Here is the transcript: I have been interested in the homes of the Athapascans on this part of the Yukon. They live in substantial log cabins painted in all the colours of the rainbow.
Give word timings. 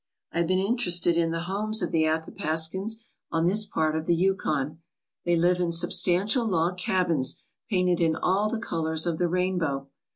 I 0.31 0.39
have 0.39 0.47
been 0.47 0.57
interested 0.57 1.15
in 1.15 1.29
the 1.29 1.41
homes 1.41 1.83
of 1.83 1.91
the 1.91 2.05
Athapascans 2.05 3.03
on 3.31 3.45
this 3.45 3.67
part 3.67 3.95
of 3.95 4.07
the 4.07 4.15
Yukon. 4.15 4.79
They 5.25 5.35
live 5.35 5.59
in 5.59 5.71
substantial 5.71 6.43
log 6.43 6.79
cabins 6.79 7.43
painted 7.69 8.01
in 8.01 8.15
all 8.15 8.49
the 8.49 8.57
colours 8.57 9.05
of 9.05 9.19
the 9.19 9.27
rainbow. 9.27 9.89